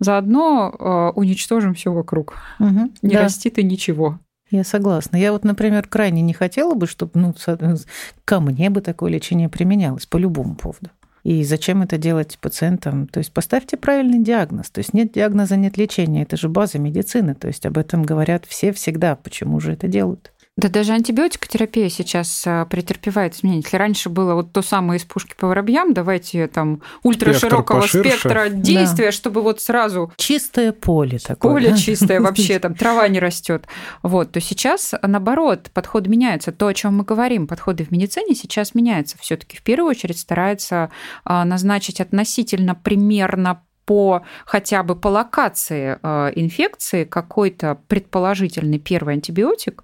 [0.00, 2.36] Заодно э, уничтожим все вокруг.
[2.60, 3.22] Угу, не да.
[3.22, 4.18] растит и ничего.
[4.50, 5.16] Я согласна.
[5.16, 7.34] Я вот, например, крайне не хотела бы, чтобы ну,
[8.24, 10.90] ко мне бы такое лечение применялось по любому поводу.
[11.24, 13.06] И зачем это делать пациентам?
[13.06, 14.70] То есть поставьте правильный диагноз.
[14.70, 16.22] То есть нет диагноза, нет лечения.
[16.22, 17.34] Это же база медицины.
[17.34, 19.16] То есть об этом говорят все всегда.
[19.16, 20.32] Почему же это делают?
[20.58, 23.62] Да даже антибиотикотерапия сейчас а, претерпевает изменения.
[23.62, 29.06] Если раньше было вот то самое из пушки по воробьям, давайте там ультраширокого спектра действия,
[29.06, 29.12] да.
[29.12, 30.12] чтобы вот сразу...
[30.16, 31.52] Чистое поле такое.
[31.52, 31.76] Поле да?
[31.76, 33.68] чистое вообще, там трава не растет.
[34.02, 36.50] Вот, то сейчас, наоборот, подход меняется.
[36.50, 39.16] То, о чем мы говорим, подходы в медицине сейчас меняются.
[39.20, 40.90] все таки в первую очередь стараются
[41.22, 49.82] а, назначить относительно примерно по хотя бы по локации а, инфекции какой-то предположительный первый антибиотик,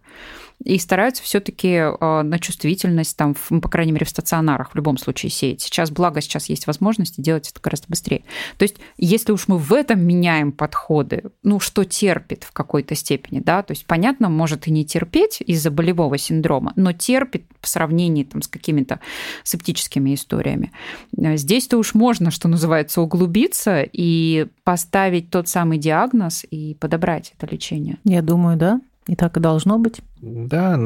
[0.62, 5.30] и стараются все-таки а, на чувствительность, там, по крайней мере, в стационарах в любом случае
[5.30, 5.60] сеять.
[5.60, 8.24] Сейчас, благо, сейчас есть возможности делать это гораздо быстрее.
[8.58, 13.40] То есть, если уж мы в этом меняем подходы, ну, что терпит в какой-то степени,
[13.40, 18.24] да, то есть, понятно, может и не терпеть из-за болевого синдрома, но терпит в сравнении
[18.24, 19.00] там, с какими-то
[19.42, 20.72] септическими историями.
[21.16, 27.98] Здесь-то уж можно, что называется, углубиться и поставить тот самый диагноз и подобрать это лечение.
[28.04, 28.80] Я думаю, да.
[29.06, 30.00] И так и должно быть.
[30.20, 30.78] Да,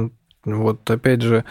[0.45, 1.45] вот опять же,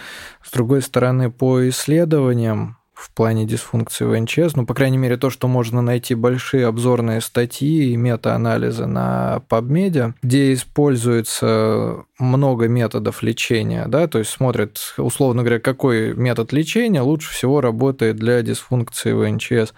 [0.43, 5.47] с другой стороны, по исследованиям в плане дисфункции ВНЧС, ну, по крайней мере, то, что
[5.47, 14.07] можно найти большие обзорные статьи и мета-анализы на PubMed, где используется много методов лечения, да,
[14.07, 19.75] то есть смотрят, условно говоря, какой метод лечения лучше всего работает для дисфункции ВНЧС.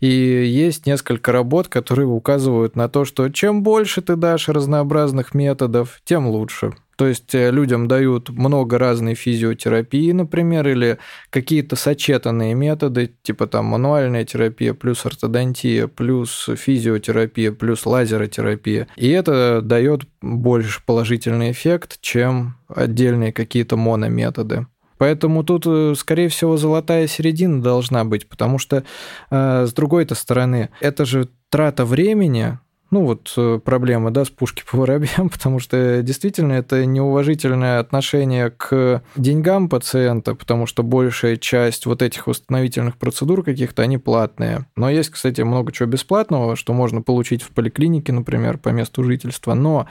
[0.00, 6.00] И есть несколько работ, которые указывают на то, что чем больше ты дашь разнообразных методов,
[6.04, 6.72] тем лучше.
[6.96, 10.98] То есть э, людям дают много разной физиотерапии, например, или
[11.30, 18.88] какие-то сочетанные методы, типа там мануальная терапия плюс ортодонтия, плюс физиотерапия, плюс лазеротерапия.
[18.96, 24.66] И это дает больше положительный эффект, чем отдельные какие-то монометоды.
[24.98, 28.84] Поэтому тут, э, скорее всего, золотая середина должна быть, потому что,
[29.30, 32.58] э, с другой-то стороны, это же трата времени,
[32.90, 38.50] ну вот э, проблема, да, с пушки по воробьям, потому что действительно это неуважительное отношение
[38.50, 44.66] к деньгам пациента, потому что большая часть вот этих восстановительных процедур каких-то, они платные.
[44.76, 49.54] Но есть, кстати, много чего бесплатного, что можно получить в поликлинике, например, по месту жительства,
[49.54, 49.86] но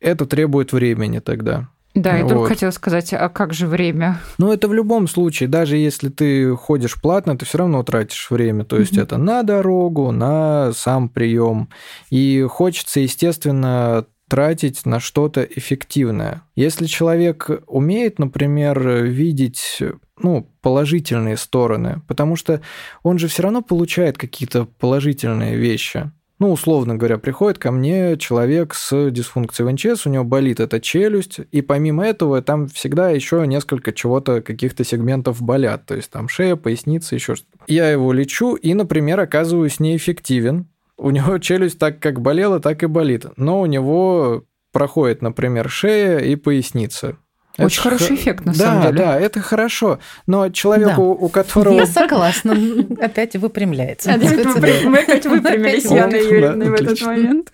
[0.00, 1.68] это требует времени тогда.
[1.94, 2.32] Да, я вот.
[2.32, 4.20] только хотела сказать, а как же время?
[4.38, 8.64] Ну, это в любом случае, даже если ты ходишь платно, ты все равно тратишь время.
[8.64, 9.02] То есть mm-hmm.
[9.02, 11.68] это на дорогу, на сам прием.
[12.10, 16.42] И хочется, естественно, тратить на что-то эффективное.
[16.56, 19.80] Если человек умеет, например, видеть
[20.18, 22.60] ну, положительные стороны, потому что
[23.02, 26.10] он же все равно получает какие-то положительные вещи.
[26.40, 31.40] Ну, условно говоря, приходит ко мне человек с дисфункцией ВНЧС, у него болит эта челюсть,
[31.52, 36.56] и помимо этого там всегда еще несколько чего-то, каких-то сегментов болят, то есть там шея,
[36.56, 37.64] поясница, еще что-то.
[37.68, 40.66] Я его лечу и, например, оказываюсь неэффективен.
[40.96, 46.18] У него челюсть так как болела, так и болит, но у него проходит, например, шея
[46.18, 47.16] и поясница.
[47.58, 48.14] Очень это хороший х...
[48.14, 48.98] эффект, на да, самом деле.
[48.98, 49.98] Да, это хорошо.
[50.26, 51.24] Но человеку, да.
[51.24, 51.74] у которого...
[51.74, 52.56] Я согласна.
[53.00, 54.10] Опять выпрямляется.
[54.10, 57.52] Мы опять выпрямились, Яна Юрьевна, в этот момент.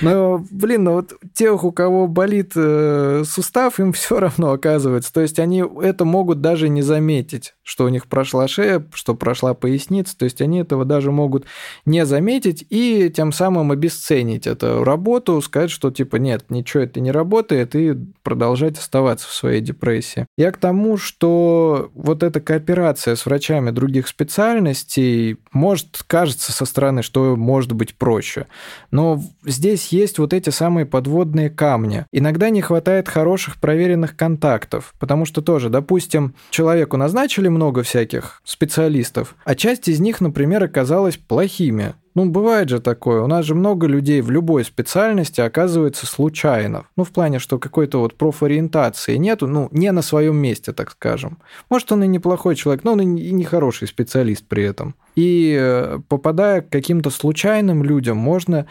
[0.00, 5.12] Но, блин, ну вот тех, у кого болит э, сустав, им все равно оказывается.
[5.12, 9.54] То есть они это могут даже не заметить, что у них прошла шея, что прошла
[9.54, 10.16] поясница.
[10.16, 11.44] То есть они этого даже могут
[11.84, 17.10] не заметить и тем самым обесценить эту работу, сказать, что типа нет, ничего это не
[17.10, 20.26] работает, и продолжать оставаться в своей депрессии.
[20.36, 27.02] Я к тому, что вот эта кооперация с врачами других специальностей может кажется со стороны,
[27.02, 28.46] что может быть проще.
[28.92, 32.06] Но здесь есть вот эти самые подводные камни.
[32.12, 39.34] Иногда не хватает хороших проверенных контактов, потому что тоже, допустим, человеку назначили много всяких специалистов,
[39.44, 41.94] а часть из них, например, оказалась плохими.
[42.14, 43.22] Ну, бывает же такое.
[43.22, 46.84] У нас же много людей в любой специальности оказывается случайно.
[46.96, 51.38] Ну, в плане, что какой-то вот профориентации нету, ну, не на своем месте, так скажем.
[51.70, 54.94] Может, он и неплохой человек, но он и не хороший специалист при этом.
[55.16, 58.66] И э, попадая к каким-то случайным людям, можно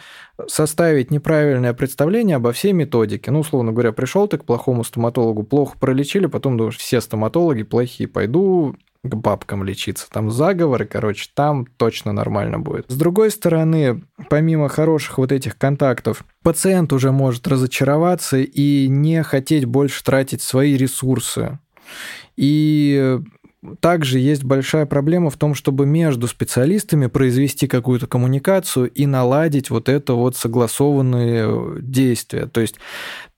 [0.46, 3.30] составить неправильное представление обо всей методике.
[3.32, 8.08] Ну, условно говоря, пришел ты к плохому стоматологу, плохо пролечили, потом думаешь, все стоматологи плохие,
[8.08, 10.08] пойду к бабкам лечиться.
[10.10, 12.86] Там заговоры, короче, там точно нормально будет.
[12.88, 19.64] С другой стороны, помимо хороших вот этих контактов, пациент уже может разочароваться и не хотеть
[19.64, 21.58] больше тратить свои ресурсы.
[22.36, 23.18] И
[23.80, 29.88] также есть большая проблема в том, чтобы между специалистами произвести какую-то коммуникацию и наладить вот
[29.88, 32.46] это вот согласованные действия.
[32.46, 32.76] То есть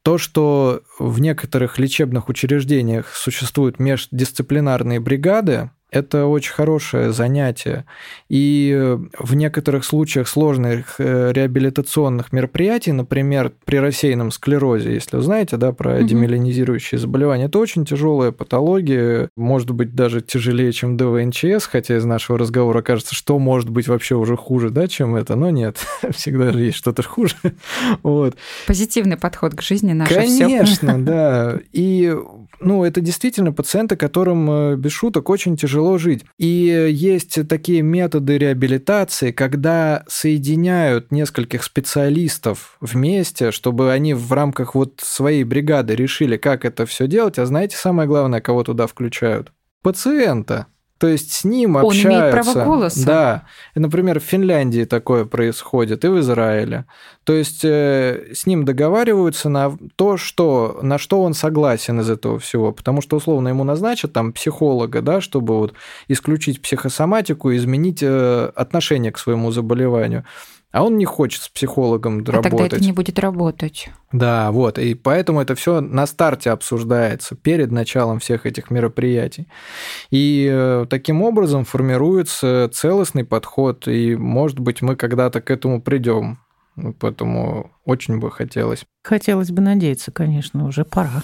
[0.02, 7.84] то, что в некоторых лечебных учреждениях существуют междисциплинарные бригады, это очень хорошее занятие.
[8.28, 15.56] И в некоторых случаях сложных э, реабилитационных мероприятий, например, при рассеянном склерозе, если вы знаете,
[15.56, 16.06] да, про угу.
[16.06, 22.38] демиелинизирующие заболевания, это очень тяжелая патология, может быть, даже тяжелее, чем ДВНЧС, хотя из нашего
[22.38, 25.78] разговора кажется, что может быть вообще уже хуже, да, чем это, но нет,
[26.10, 27.36] всегда же есть что-то хуже.
[28.02, 28.36] вот.
[28.66, 31.60] Позитивный подход к жизни наше Конечно, да.
[31.72, 32.16] И
[32.60, 36.24] ну, это действительно пациенты, которым э, без шуток очень тяжело жить.
[36.38, 36.46] И
[36.90, 45.44] есть такие методы реабилитации, когда соединяют нескольких специалистов вместе, чтобы они в рамках вот своей
[45.44, 47.38] бригады решили, как это все делать.
[47.38, 49.52] А знаете, самое главное, кого туда включают?
[49.82, 50.66] Пациента.
[51.04, 52.08] То есть с ним Он общаются.
[52.08, 53.04] Он имеет право голоса.
[53.04, 53.44] Да.
[53.74, 56.86] Например, в Финляндии такое происходит и в Израиле.
[57.24, 62.38] То есть э, с ним договариваются на то, что, на что он согласен из этого
[62.38, 62.72] всего.
[62.72, 65.74] Потому что, условно, ему назначат там психолога, да, чтобы вот
[66.08, 70.24] исключить психосоматику изменить э, отношение к своему заболеванию
[70.74, 72.50] а он не хочет с психологом а работать.
[72.50, 73.90] Тогда это не будет работать.
[74.10, 79.46] Да, вот, и поэтому это все на старте обсуждается перед началом всех этих мероприятий.
[80.10, 86.40] И э, таким образом формируется целостный подход, и, может быть, мы когда-то к этому придем.
[86.98, 88.84] Поэтому очень бы хотелось.
[89.04, 91.22] Хотелось бы надеяться, конечно, уже пора.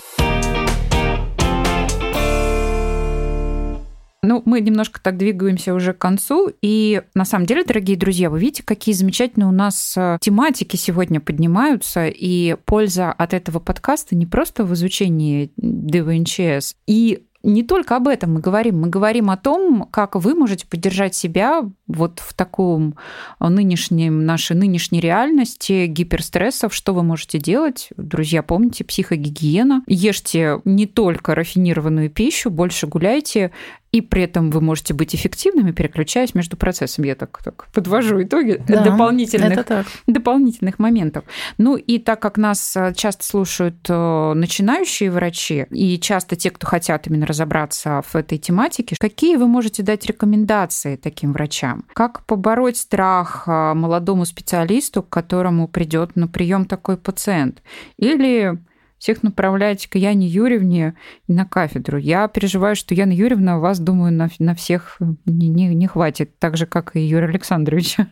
[4.22, 6.52] Ну, мы немножко так двигаемся уже к концу.
[6.60, 11.20] И на самом деле, дорогие друзья, вы видите, какие замечательные у нас э, тематики сегодня
[11.20, 12.06] поднимаются.
[12.06, 16.74] И польза от этого подкаста не просто в изучении ДВНЧС.
[16.86, 18.80] И не только об этом мы говорим.
[18.80, 22.96] Мы говорим о том, как вы можете поддержать себя вот в таком
[23.40, 26.74] нынешнем, нашей нынешней реальности гиперстрессов.
[26.74, 27.88] Что вы можете делать?
[27.96, 29.82] Друзья, помните, психогигиена.
[29.86, 33.52] Ешьте не только рафинированную пищу, больше гуляйте
[33.92, 37.08] и при этом вы можете быть эффективными, переключаясь между процессами.
[37.08, 39.66] Я так, так подвожу итоги да, дополнительных,
[40.06, 41.24] дополнительных моментов.
[41.58, 46.66] Ну и так как нас э, часто слушают э, начинающие врачи и часто те, кто
[46.66, 51.84] хотят именно разобраться в этой тематике, какие вы можете дать рекомендации таким врачам?
[51.92, 57.62] Как побороть страх э, молодому специалисту, к которому придет на прием такой пациент?
[57.96, 58.58] Или
[59.00, 60.94] всех направлять к Яне Юрьевне
[61.26, 61.96] на кафедру.
[61.96, 66.38] Я переживаю, что Яна Юрьевна у вас, думаю, на, на всех не, не, не хватит,
[66.38, 68.08] так же, как и Юрия Александровича.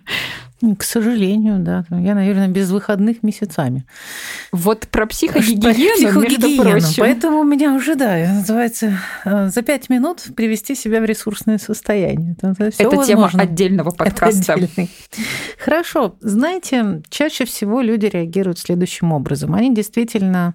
[0.61, 1.85] К сожалению, да.
[1.91, 3.87] Я, наверное, без выходных месяцами.
[4.51, 6.97] Вот про психогигиену, между прочим.
[6.99, 12.35] Поэтому у меня уже, да, называется э, за пять минут привести себя в ресурсное состояние.
[12.37, 14.55] Это, Это тема отдельного подкаста.
[14.55, 14.89] Это
[15.59, 16.17] Хорошо.
[16.21, 19.55] Знаете, чаще всего люди реагируют следующим образом.
[19.55, 20.55] Они действительно...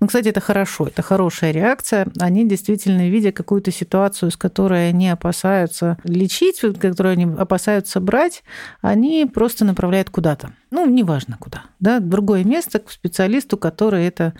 [0.00, 2.06] Ну, кстати, это хорошо, это хорошая реакция.
[2.20, 8.42] Они действительно, видя какую-то ситуацию, с которой они опасаются лечить, которую они опасаются брать,
[8.82, 10.50] они просто направляет куда-то.
[10.72, 14.34] Ну, неважно куда, да, другое место к специалисту, который это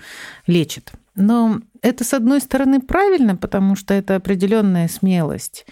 [0.49, 0.91] лечит.
[1.15, 5.67] Но это, с одной стороны, правильно, потому что это определенная смелость,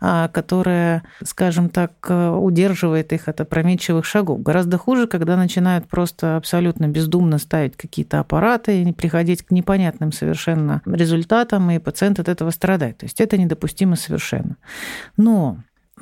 [0.00, 4.42] а, которая, скажем так, удерживает их от опрометчивых шагов.
[4.42, 10.82] Гораздо хуже, когда начинают просто абсолютно бездумно ставить какие-то аппараты и приходить к непонятным совершенно
[10.86, 12.98] результатам, и пациент от этого страдает.
[12.98, 14.56] То есть это недопустимо совершенно.
[15.16, 15.58] Но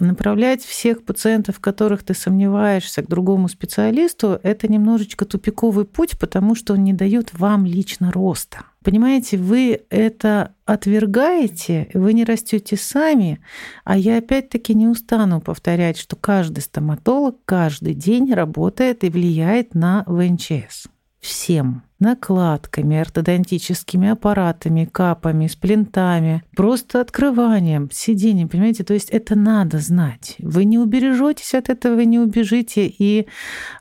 [0.07, 6.55] направлять всех пациентов, в которых ты сомневаешься, к другому специалисту, это немножечко тупиковый путь, потому
[6.55, 8.65] что он не дает вам лично роста.
[8.83, 13.41] Понимаете, вы это отвергаете, вы не растете сами,
[13.85, 20.05] а я опять-таки не устану повторять, что каждый стоматолог каждый день работает и влияет на
[20.07, 20.89] ВНЧС.
[21.21, 28.85] Всем накладками, ортодонтическими аппаратами, капами, сплинтами, просто открыванием, сидением, понимаете?
[28.85, 30.37] То есть это надо знать.
[30.39, 33.27] Вы не убережетесь от этого, вы не убежите, и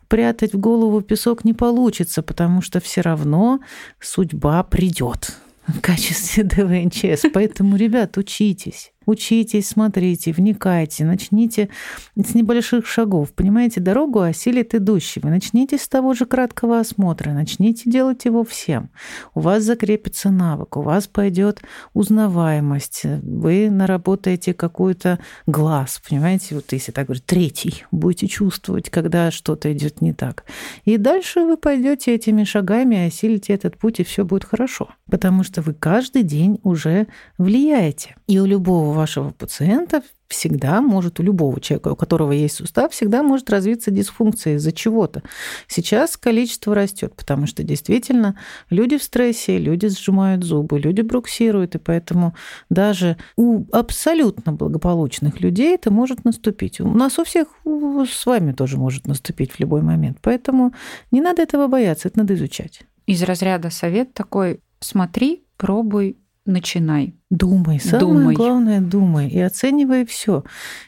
[0.10, 3.62] прятать в голову песок не получится, потому что все равно
[4.02, 5.38] судьба придет
[5.68, 7.26] в качестве ДВНЧС.
[7.34, 8.92] Поэтому, ребят, учитесь.
[9.06, 11.70] Учитесь, смотрите, вникайте, начните
[12.16, 13.34] с небольших шагов.
[13.34, 15.20] Понимаете, дорогу осилит идущий.
[15.22, 18.90] Вы начните с того же краткого осмотра, начните делать его всем.
[19.34, 21.62] У вас закрепится навык, у вас пойдет
[21.94, 29.72] узнаваемость, вы наработаете какой-то глаз, понимаете, вот если так говорить, третий, будете чувствовать, когда что-то
[29.74, 30.46] идет не так.
[30.86, 34.90] И дальше вы пойдете этими шагами, осилите этот путь, и все будет хорошо.
[35.10, 38.16] Потому что вы каждый день уже влияете.
[38.28, 43.24] И у любого вашего пациента всегда может, у любого человека, у которого есть сустав, всегда
[43.24, 45.24] может развиться дисфункция из-за чего-то.
[45.68, 48.38] Сейчас количество растет, потому что действительно
[48.70, 52.36] люди в стрессе, люди сжимают зубы, люди бруксируют, и поэтому
[52.70, 56.80] даже у абсолютно благополучных людей это может наступить.
[56.80, 60.20] У нас у всех с вами тоже может наступить в любой момент.
[60.22, 60.74] Поэтому
[61.12, 62.82] не надо этого бояться, это надо изучать.
[63.08, 66.18] Из разряда совет такой, смотри, пробуй,
[66.50, 67.16] начинай.
[67.30, 67.80] Думай.
[67.80, 68.36] Самое думай.
[68.36, 69.30] главное, думай.
[69.30, 70.44] И оценивай все.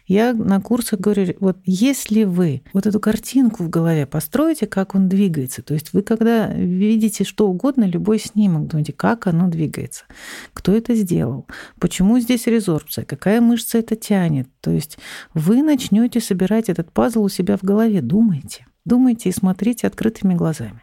[0.08, 5.08] Я на курсах говорю, вот если вы вот эту картинку в голове построите, как он
[5.08, 10.06] двигается, то есть вы когда видите что угодно, любой снимок, думаете, как оно двигается,
[10.54, 11.46] кто это сделал,
[11.80, 14.50] почему здесь резорбция, какая мышца это тянет.
[14.62, 14.98] То есть
[15.34, 18.02] вы начнете собирать этот пазл у себя в голове.
[18.02, 18.66] Думайте.
[18.84, 20.82] Думайте и смотрите открытыми глазами.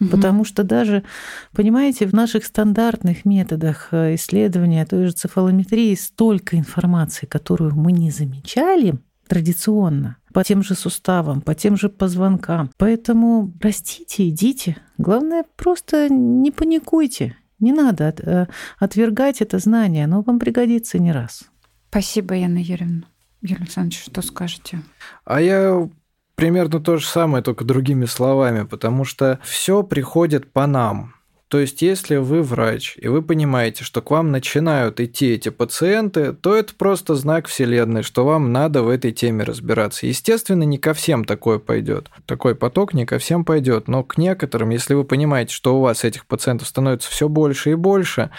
[0.00, 0.10] Угу.
[0.10, 1.04] Потому что даже,
[1.52, 8.10] понимаете, в наших стандартных методах э, исследования той же цефалометрии столько информации, которую мы не
[8.10, 12.70] замечали традиционно, по тем же суставам, по тем же позвонкам.
[12.76, 14.76] Поэтому растите, идите.
[14.98, 17.36] Главное, просто не паникуйте.
[17.58, 18.46] Не надо э,
[18.78, 21.44] отвергать это знание, оно вам пригодится не раз.
[21.88, 23.04] Спасибо, Яна Юрьевна.
[23.40, 24.82] Юрий Александрович, что скажете?
[25.24, 25.88] А я
[26.36, 31.16] примерно то же самое, только другими словами, потому что все приходит по нам.
[31.48, 36.32] То есть, если вы врач, и вы понимаете, что к вам начинают идти эти пациенты,
[36.32, 40.08] то это просто знак Вселенной, что вам надо в этой теме разбираться.
[40.08, 42.10] Естественно, не ко всем такое пойдет.
[42.26, 46.02] Такой поток не ко всем пойдет, но к некоторым, если вы понимаете, что у вас
[46.02, 48.30] этих пациентов становится все больше и больше,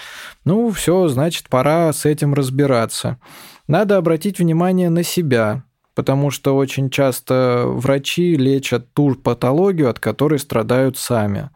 [0.44, 3.20] ну, все, значит, пора с этим разбираться.
[3.70, 5.64] Надо обратить внимание на себя,
[5.98, 11.50] потому что очень часто врачи лечат ту патологию, от которой страдают сами.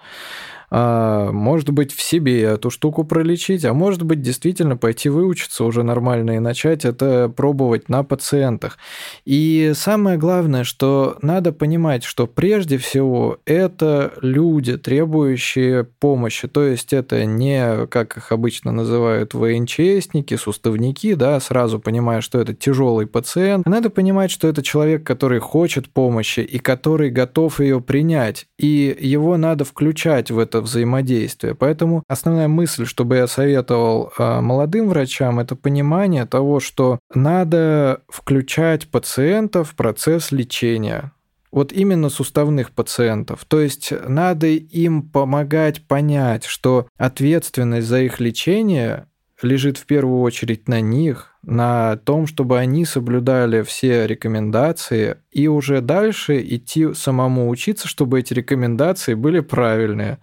[0.74, 5.84] А, может быть, в себе эту штуку пролечить, а может быть, действительно пойти выучиться уже
[5.84, 8.78] нормально и начать это пробовать на пациентах.
[9.26, 16.47] И самое главное, что надо понимать, что прежде всего это люди, требующие помощи.
[16.47, 22.53] То есть это не, как их обычно называют, ВНЧСники, суставники, да, сразу понимая, что это
[22.53, 23.65] тяжелый пациент.
[23.65, 28.45] Надо понимать, что это человек, который хочет помощи и который готов ее принять.
[28.57, 31.55] И его надо включать в это взаимодействия.
[31.55, 38.88] Поэтому основная мысль, чтобы я советовал а, молодым врачам, это понимание того, что надо включать
[38.88, 41.12] пациентов в процесс лечения.
[41.51, 43.43] Вот именно суставных пациентов.
[43.45, 49.07] То есть надо им помогать понять, что ответственность за их лечение
[49.41, 55.81] лежит в первую очередь на них, на том, чтобы они соблюдали все рекомендации и уже
[55.81, 60.19] дальше идти самому учиться, чтобы эти рекомендации были правильные.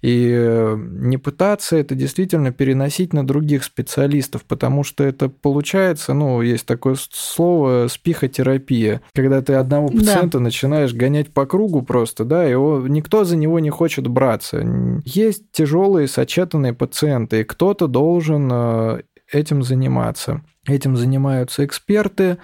[0.00, 6.42] И э, не пытаться это действительно переносить на других специалистов, потому что это получается, ну,
[6.42, 10.44] есть такое слово спихотерапия, когда ты одного пациента да.
[10.44, 14.66] начинаешь гонять по кругу просто, да, и его, никто за него не хочет браться.
[15.04, 20.42] Есть тяжелые сочетанные пациенты, и кто-то должен э, этим заниматься.
[20.66, 22.38] Этим занимаются эксперты,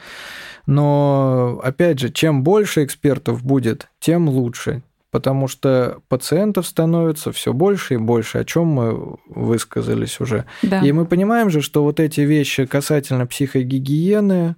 [0.66, 4.82] но, опять же, чем больше экспертов будет, тем лучше.
[5.12, 10.46] Потому что пациентов становится все больше и больше, о чем мы высказались уже.
[10.62, 10.80] Да.
[10.80, 14.56] И мы понимаем же, что вот эти вещи касательно психогигиены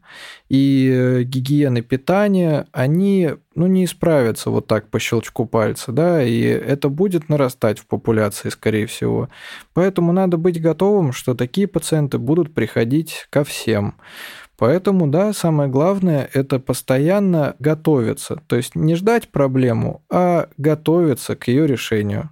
[0.49, 6.41] и э, гигиены питания, они ну, не исправятся вот так по щелчку пальца, да, и
[6.43, 9.29] это будет нарастать в популяции, скорее всего.
[9.73, 13.97] Поэтому надо быть готовым, что такие пациенты будут приходить ко всем.
[14.57, 18.41] Поэтому, да, самое главное– это постоянно готовиться.
[18.47, 22.31] То есть не ждать проблему, а готовиться к ее решению.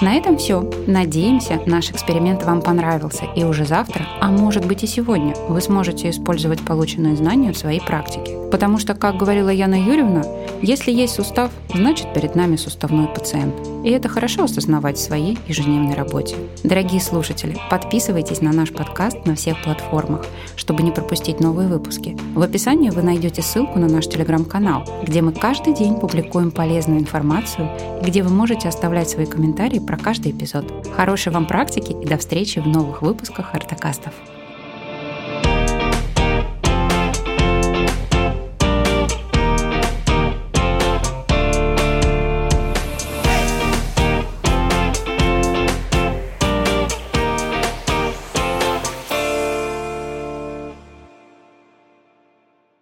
[0.00, 0.62] На этом все.
[0.86, 3.24] Надеемся, наш эксперимент вам понравился.
[3.36, 7.80] И уже завтра, а может быть и сегодня, вы сможете использовать полученные знания в своей
[7.80, 8.38] практике.
[8.50, 10.24] Потому что, как говорила Яна Юрьевна,
[10.62, 13.54] если есть сустав, значит перед нами суставной пациент.
[13.84, 16.36] И это хорошо осознавать в своей ежедневной работе.
[16.64, 20.24] Дорогие слушатели, подписывайтесь на наш подкаст на всех платформах,
[20.56, 20.92] чтобы не
[21.30, 22.16] пропустить новые выпуски.
[22.34, 27.68] В описании вы найдете ссылку на наш телеграм-канал, где мы каждый день публикуем полезную информацию
[28.02, 30.64] и где вы можете оставлять свои комментарии про каждый эпизод.
[30.96, 34.12] Хорошей вам практики и до встречи в новых выпусках Артокастов.